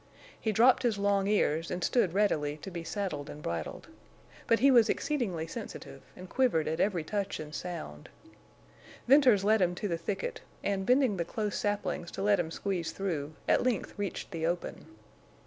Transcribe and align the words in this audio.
He 0.39 0.51
dropped 0.51 0.81
his 0.81 0.97
long 0.97 1.27
ears 1.27 1.69
and 1.69 1.83
stood 1.83 2.11
readily 2.15 2.57
to 2.63 2.71
be 2.71 2.83
saddled 2.83 3.29
and 3.29 3.43
bridled. 3.43 3.87
But 4.47 4.57
he 4.57 4.71
was 4.71 4.89
exceedingly 4.89 5.45
sensitive, 5.45 6.01
and 6.15 6.27
quivered 6.27 6.67
at 6.67 6.79
every 6.79 7.03
touch 7.03 7.39
and 7.39 7.53
sound. 7.53 8.09
Venters 9.07 9.43
led 9.43 9.61
him 9.61 9.75
to 9.75 9.87
the 9.87 9.99
thicket, 9.99 10.41
and, 10.63 10.87
bending 10.87 11.17
the 11.17 11.23
close 11.23 11.55
saplings 11.55 12.09
to 12.13 12.23
let 12.23 12.39
him 12.39 12.49
squeeze 12.49 12.89
through, 12.91 13.35
at 13.47 13.61
length 13.63 13.93
reached 13.95 14.31
the 14.31 14.43
open. 14.43 14.87